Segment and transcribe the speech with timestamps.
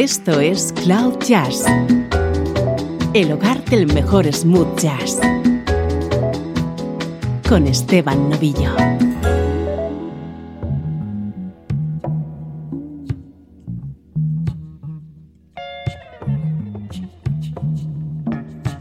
[0.00, 1.64] Esto es Cloud Jazz,
[3.14, 5.18] el hogar del mejor smooth jazz,
[7.48, 8.76] con Esteban Novillo.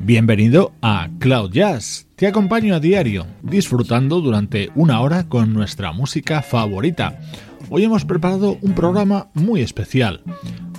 [0.01, 2.05] Bienvenido a Cloud Jazz.
[2.15, 7.19] Te acompaño a diario, disfrutando durante una hora con nuestra música favorita.
[7.71, 10.21] Hoy hemos preparado un programa muy especial.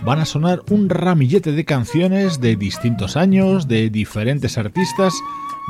[0.04, 5.14] Van a sonar un ramillete de canciones de distintos años, de diferentes artistas,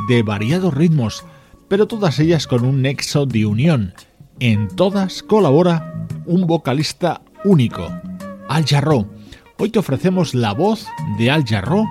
[0.08, 1.24] de variados ritmos,
[1.68, 3.94] pero todas ellas con un nexo de unión.
[4.40, 7.88] En todas colabora un vocalista único,
[8.48, 9.08] Al Jarro.
[9.58, 10.86] Hoy te ofrecemos la voz
[11.18, 11.84] de Al Jarro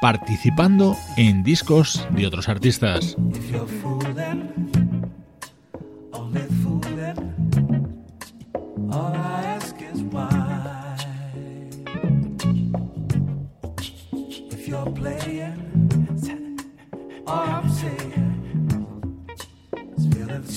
[0.00, 3.16] participando en discos de otros artistas.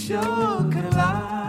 [0.08, 1.47] sure lie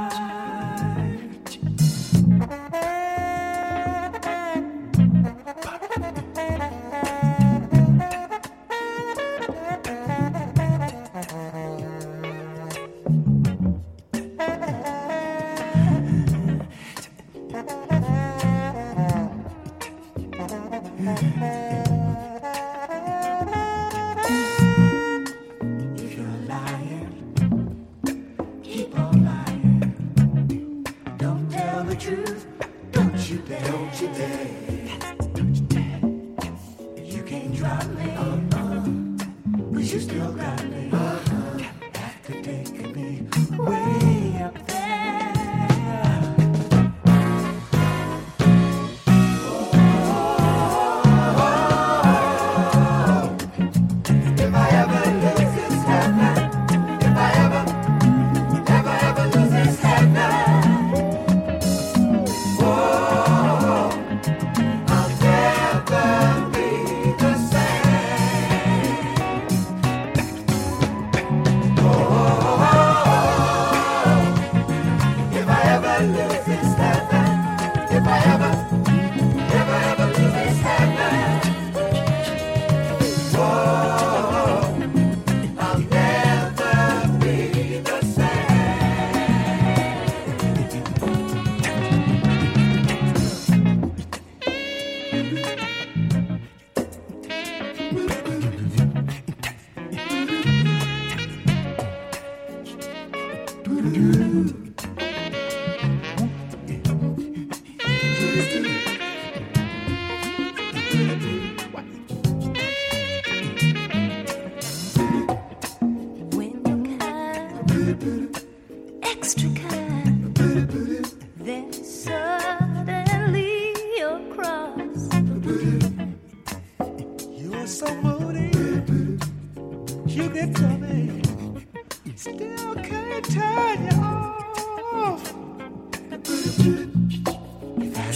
[31.88, 32.46] the truth.
[32.92, 33.64] Don't you dare.
[33.64, 34.98] Don't you dare.
[35.32, 36.00] Don't you dare.
[37.02, 38.10] You can't drop me.
[38.10, 38.80] Uh-uh.
[39.72, 40.67] But you still got me.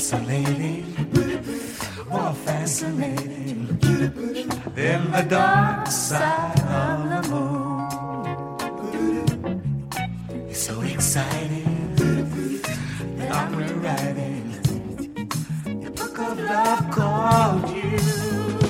[0.03, 0.85] fascinating.
[2.11, 3.69] More fascinating
[4.77, 7.87] In the dark side of the moon.
[10.51, 11.95] It's so exciting.
[13.31, 14.51] I'm rewriting
[15.85, 18.62] the book of love called you.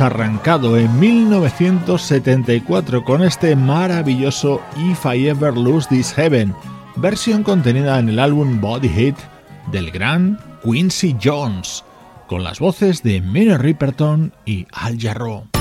[0.00, 6.54] Arrancado en 1974 con este maravilloso If I Ever Lose This Heaven,
[6.96, 9.16] versión contenida en el álbum Body Hit
[9.72, 11.84] del gran Quincy Jones,
[12.26, 15.57] con las voces de Minnie Riperton y Al Jarreau.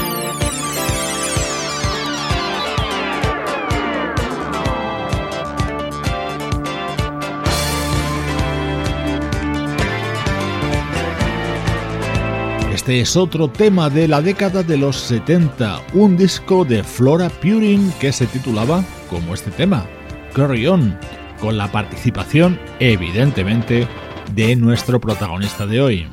[12.88, 17.92] Este es otro tema de la década de los 70, un disco de Flora Purin
[18.00, 19.86] que se titulaba como este tema,
[20.34, 20.98] Carry On,
[21.42, 23.90] con la participación, evidentemente,
[24.34, 26.08] de nuestro protagonista de hoy.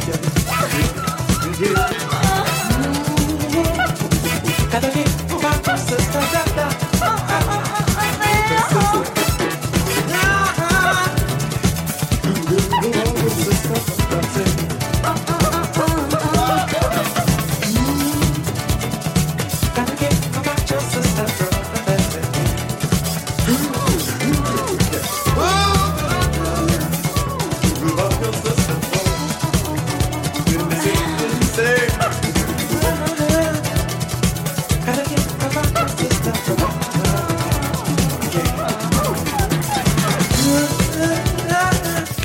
[1.61, 2.20] yeah.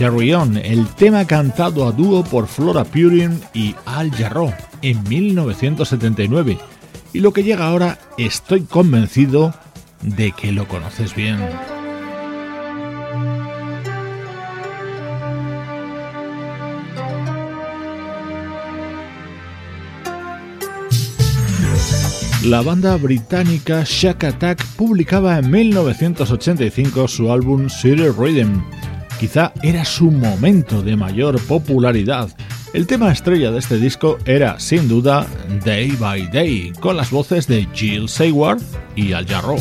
[0.06, 6.60] El tema cantado a dúo por Flora Purin y Al Jarreau en 1979.
[7.12, 9.52] Y lo que llega ahora, estoy convencido
[10.04, 11.40] de que lo conoces bien.
[22.44, 28.62] La banda británica Shack Attack publicaba en 1985 su álbum City Rhythm
[29.20, 32.30] Quizá era su momento de mayor popularidad.
[32.74, 35.26] El tema estrella de este disco era, sin duda,
[35.64, 38.62] Day by Day, con las voces de Jill Seward
[38.96, 39.58] y Al Jarreau.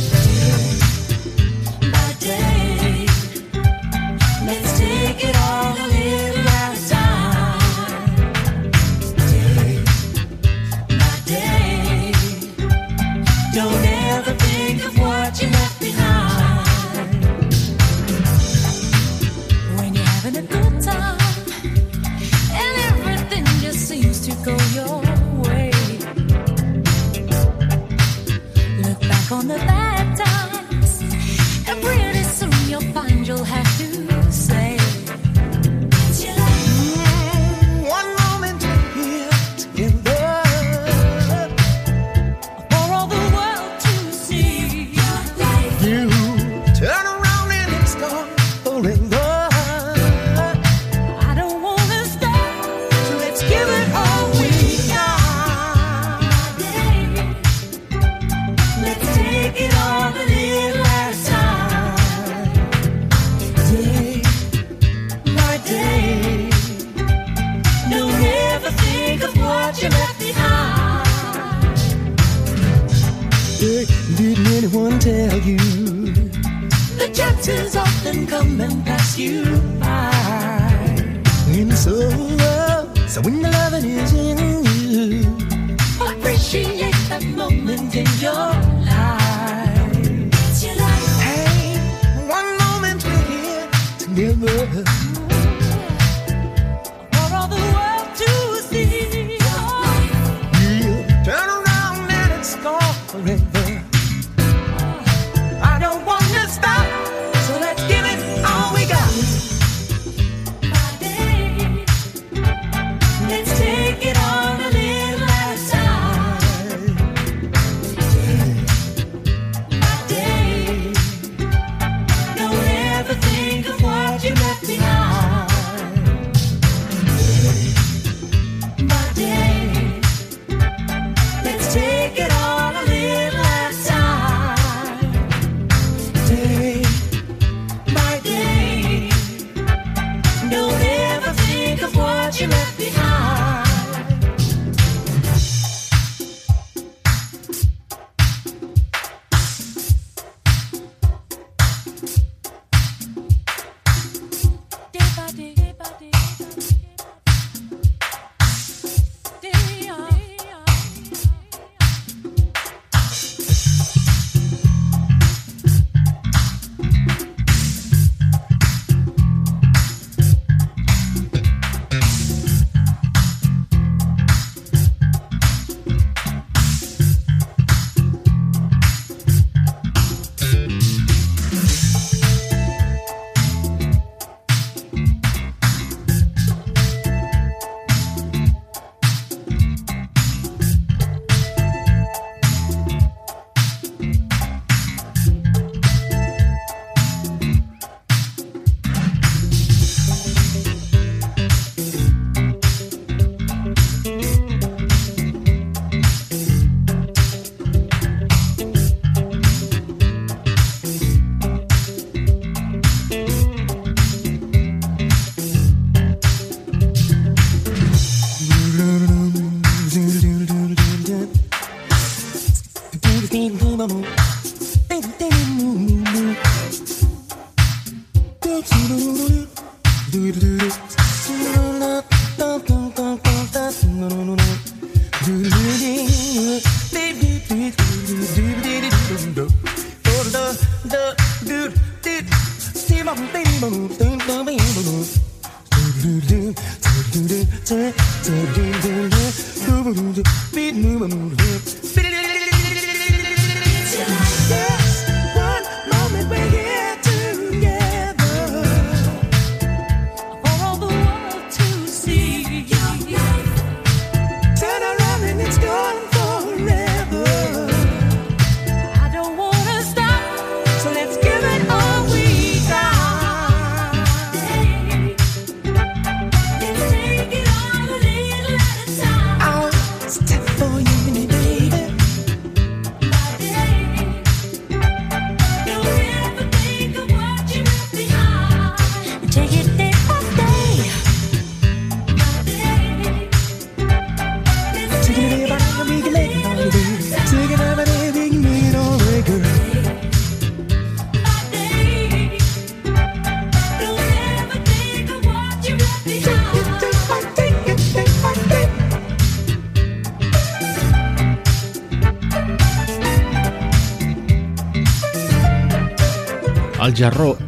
[235.65, 236.61] Baby,
[236.93, 237.84] baby, baby.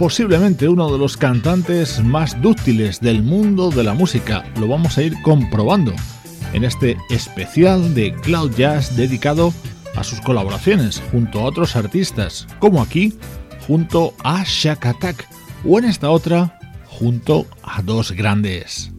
[0.06, 4.44] Posiblemente uno de los cantantes más dúctiles del mundo de la música.
[4.60, 5.92] Lo vamos a ir comprobando
[6.52, 9.52] en este especial de Cloud Jazz dedicado
[9.96, 13.18] a sus colaboraciones junto a otros artistas, como aquí,
[13.66, 15.28] junto a Shakatak,
[15.64, 18.95] o en esta otra, junto a dos grandes.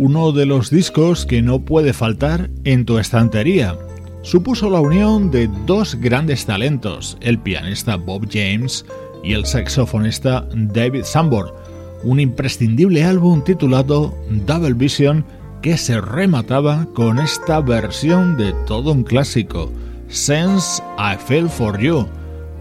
[0.00, 3.76] Uno de los discos que no puede faltar en tu estantería.
[4.22, 8.86] Supuso la unión de dos grandes talentos, el pianista Bob James
[9.22, 11.54] y el saxofonista David Sambor,
[12.02, 14.14] un imprescindible álbum titulado
[14.46, 15.22] Double Vision
[15.60, 19.70] que se remataba con esta versión de todo un clásico,
[20.08, 22.06] Sense I Feel For You,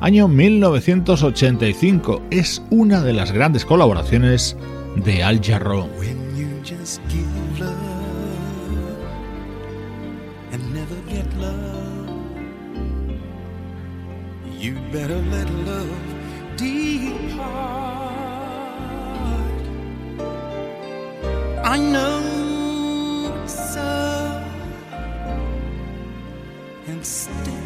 [0.01, 2.22] año 1985.
[2.31, 4.58] Es una de las grandes colaboraciones
[5.05, 5.88] de Al Jarreau.
[14.91, 16.03] Better let love
[16.55, 17.89] depart.
[21.63, 24.41] I know so,
[26.88, 27.58] and still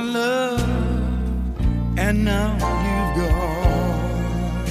[0.00, 0.60] my love,
[1.98, 2.52] and now
[2.86, 4.66] you've gone.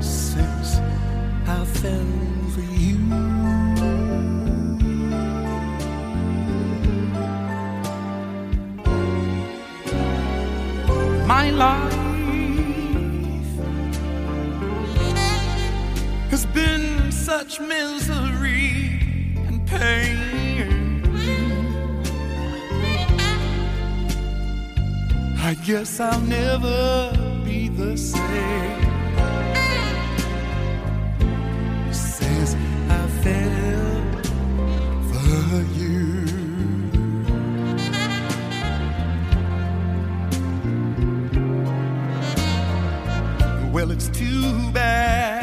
[0.00, 0.80] Since
[1.48, 2.12] I fell
[2.52, 2.98] for you,
[11.26, 11.92] my life
[16.30, 19.00] has been such misery
[19.48, 20.41] and pain.
[25.52, 27.12] I guess I'll never
[27.44, 28.82] be the same.
[31.92, 32.56] Since
[32.88, 34.02] I fell
[35.10, 36.24] for you.
[43.70, 45.41] Well, it's too bad,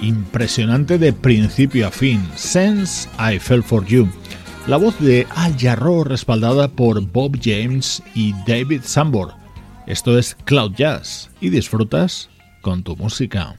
[0.00, 4.08] impresionante de principio a fin, Sense I Fell For You.
[4.66, 9.32] La voz de Al Jarreau respaldada por Bob James y David Sambor.
[9.86, 12.28] Esto es Cloud Jazz y disfrutas
[12.60, 13.56] con tu música.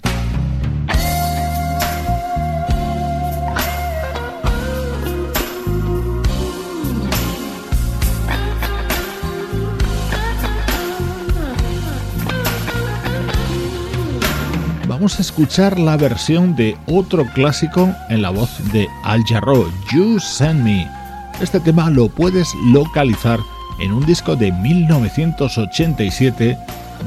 [15.00, 20.20] vamos a escuchar la versión de otro clásico en la voz de Al Jarro, You
[20.20, 20.92] Send Me.
[21.40, 23.40] Este tema lo puedes localizar
[23.80, 26.58] en un disco de 1987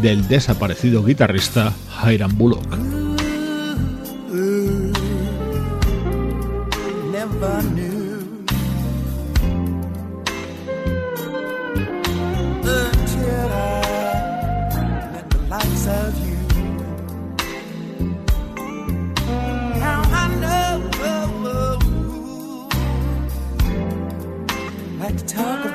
[0.01, 1.71] del desaparecido guitarrista
[2.03, 2.65] Hiram Bullock.
[25.33, 25.72] talk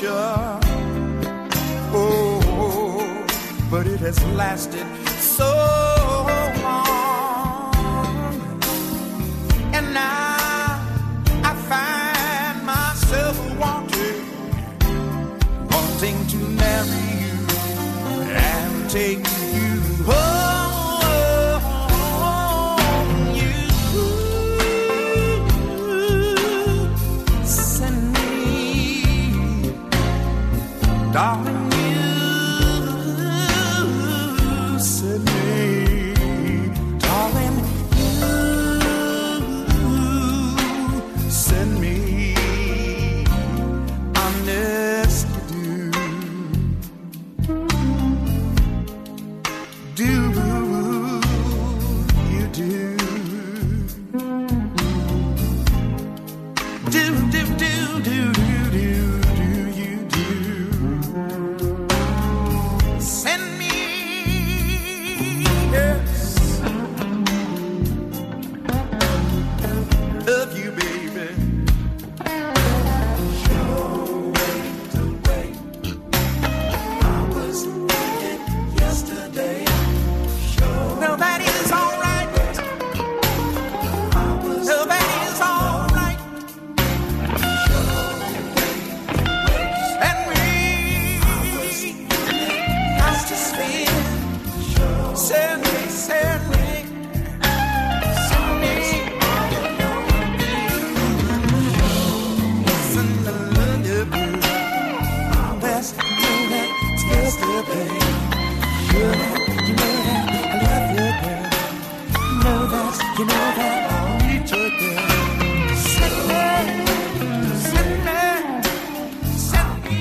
[0.00, 0.58] picture.
[1.92, 3.26] Oh,
[3.70, 4.86] but it has lasted
[5.18, 5.44] so
[6.62, 7.74] long.
[9.74, 10.80] And now
[11.44, 14.22] I find myself wanting,
[15.70, 17.36] wanting to marry you
[18.36, 19.29] and take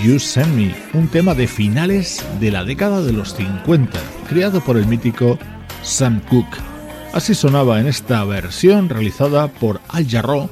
[0.10, 4.76] You Send Me, un tema de finales de la década de los 50, creado por
[4.76, 5.38] el mítico
[5.84, 6.58] Sam Cooke.
[7.14, 10.50] Así sonaba en esta versión realizada por Al Jarreau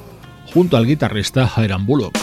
[0.54, 2.16] junto al guitarrista Hiram Bullock.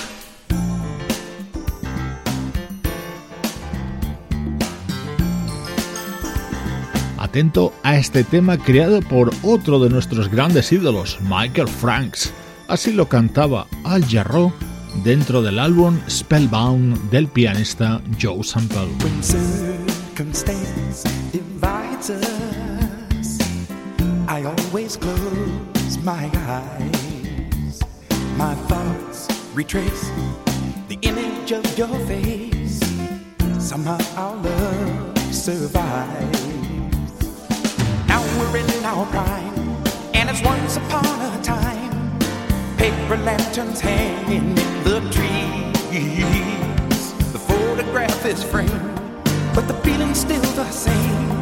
[7.18, 12.32] Atento a este tema creado por otro de nuestros grandes ídolos, Michael Franks.
[12.70, 14.54] Así lo cantaba Al Jarreau
[15.04, 18.90] dentro del álbum Spellbound del pianista Joe Sample.
[19.04, 23.40] When circumstance divides us,
[24.28, 27.80] I always close my eyes.
[28.38, 30.12] My thoughts retrace
[30.88, 32.80] the image of your face.
[33.60, 36.42] Somehow our love survives.
[38.08, 39.54] Now we're in our prime,
[40.14, 41.85] and it's once upon a time
[42.78, 47.14] paper lanterns hanging in the trees.
[47.32, 48.72] The photograph is framed,
[49.54, 51.35] but the feeling's still the same.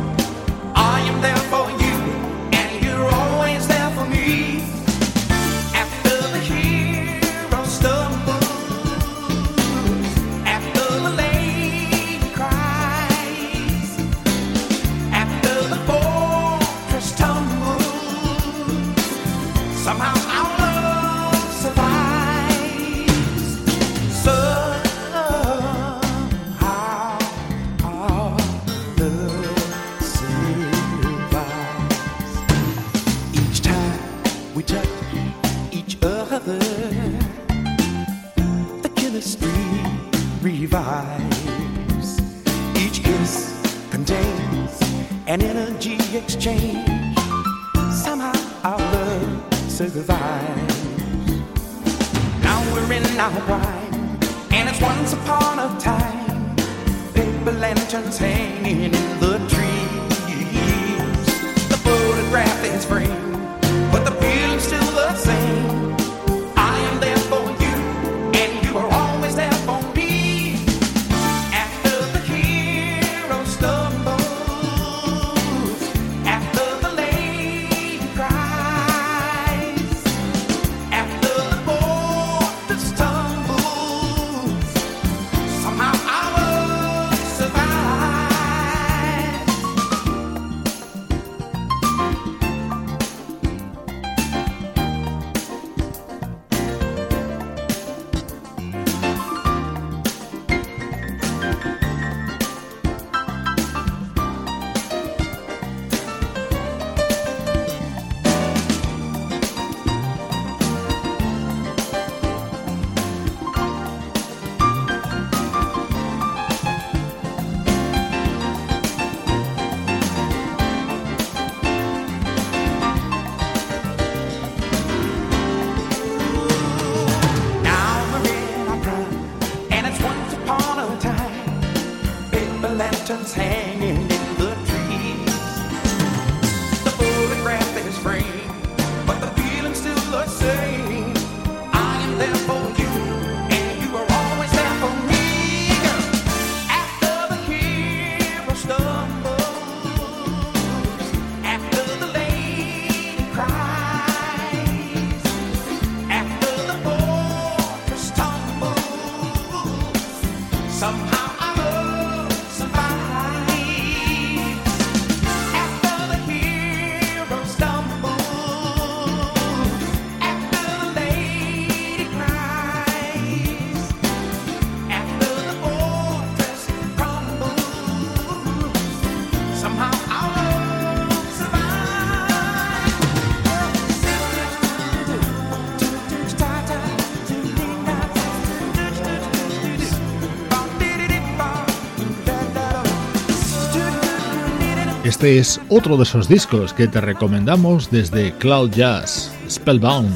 [195.23, 200.11] Este es otro de esos discos que te recomendamos desde Cloud Jazz, Spellbound,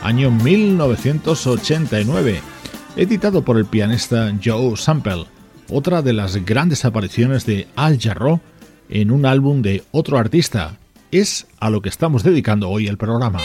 [0.00, 2.40] año 1989,
[2.94, 5.24] editado por el pianista Joe Sample,
[5.68, 8.38] otra de las grandes apariciones de Al Jarreau
[8.88, 10.78] en un álbum de otro artista.
[11.10, 13.40] Es a lo que estamos dedicando hoy el programa.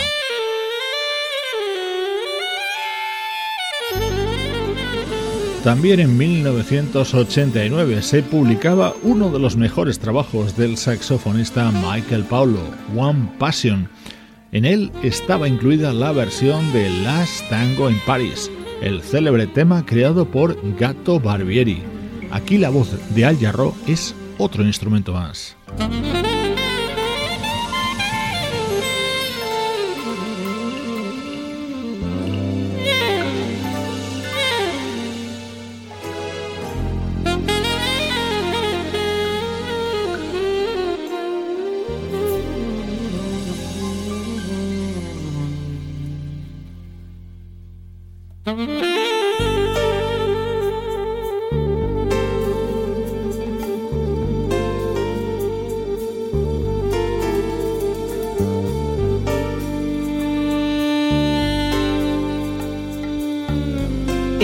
[5.63, 12.62] También en 1989 se publicaba uno de los mejores trabajos del saxofonista Michael Paulo,
[12.95, 13.89] One Passion.
[14.54, 18.50] En él estaba incluida la versión de Last Tango en Paris,
[18.82, 21.84] el célebre tema creado por Gato Barbieri.
[22.32, 25.58] Aquí la voz de Al Jarro es otro instrumento más.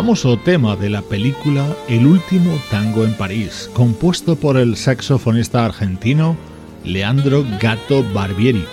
[0.00, 6.38] Famoso tema de la película El último tango en París, compuesto por el saxofonista argentino
[6.84, 8.64] Leandro Gato Barbieri.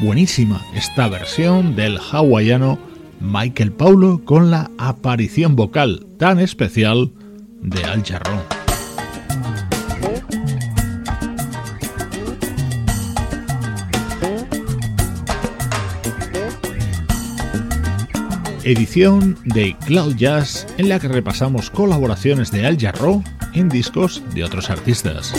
[0.00, 2.80] Buenísima esta versión del hawaiano
[3.20, 7.12] Michael Paulo con la aparición vocal tan especial
[7.60, 8.51] de Al Jarrón.
[18.64, 23.22] Edición de Cloud Jazz en la que repasamos colaboraciones de Al Jarreau
[23.54, 25.32] en discos de otros artistas.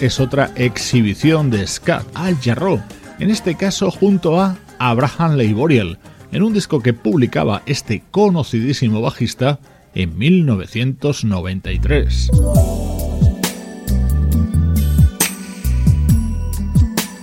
[0.00, 2.80] Es otra exhibición de Scott Al Jarreau,
[3.20, 5.98] en este caso junto a Abraham Leiboriel
[6.32, 9.60] en un disco que publicaba este conocidísimo bajista
[9.94, 12.30] en 1993.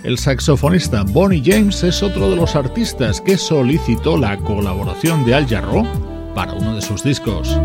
[0.04, 5.46] El saxofonista Bonnie James es otro de los artistas que solicitó la colaboración de Al
[5.46, 5.86] Jarreau
[6.34, 7.60] para uno de sus discos.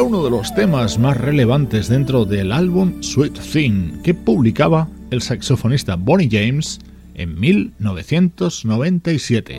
[0.00, 5.20] Era uno de los temas más relevantes dentro del álbum Sweet Thing que publicaba el
[5.20, 6.78] saxofonista Bonnie James
[7.12, 9.58] en 1997.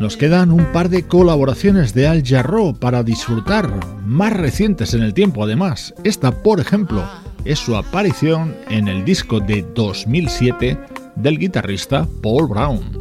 [0.00, 3.70] Nos quedan un par de colaboraciones de Al Jarreau para disfrutar,
[4.04, 5.94] más recientes en el tiempo además.
[6.02, 7.04] Esta, por ejemplo,
[7.46, 10.78] es su aparición en el disco de 2007
[11.14, 12.95] del guitarrista Paul Brown.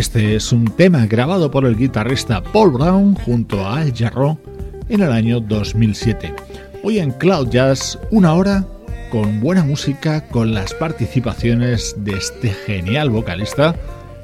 [0.00, 4.40] Este es un tema grabado por el guitarrista Paul Brown junto a Al Jarreau
[4.88, 6.34] en el año 2007.
[6.82, 8.66] Hoy en Cloud Jazz, una hora
[9.10, 13.76] con buena música, con las participaciones de este genial vocalista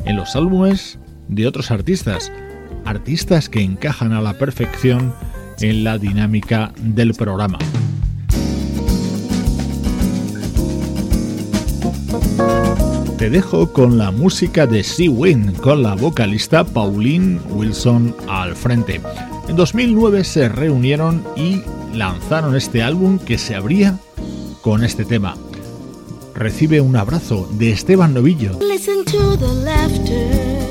[0.06, 0.98] en los álbumes
[1.28, 2.32] de otros artistas,
[2.86, 5.12] artistas que encajan a la perfección
[5.60, 7.58] en la dinámica del programa.
[13.18, 19.00] Te dejo con la música de Sea Wind, con la vocalista Pauline Wilson al frente.
[19.48, 21.62] En 2009 se reunieron y
[21.94, 23.98] lanzaron este álbum que se abría
[24.60, 25.34] con este tema.
[26.34, 28.58] Recibe un abrazo de Esteban Novillo.
[28.60, 30.66] Listen to the laughter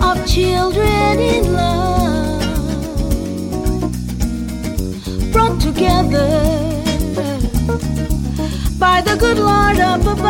[0.00, 2.42] of children in love,
[5.32, 6.74] brought together.
[8.84, 10.24] By the good Lord up above.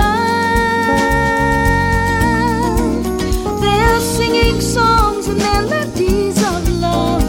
[3.62, 7.24] They're singing songs and melodies of love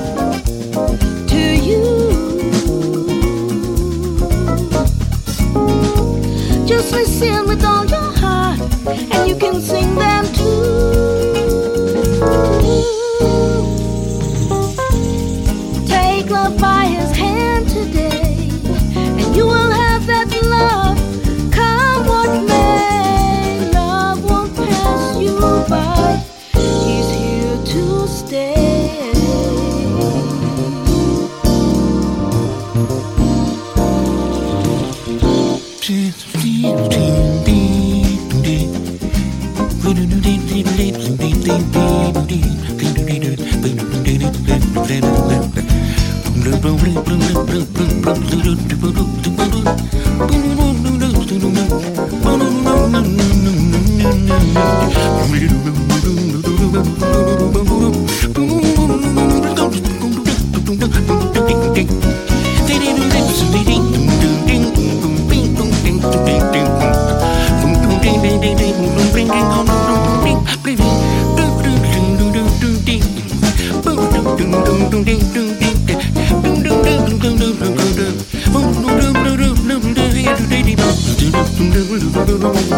[1.31, 1.83] to you.
[6.71, 8.59] Just listen with all your heart,
[9.13, 10.65] and you can sing them too.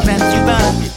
[0.07, 0.96] Pass you by.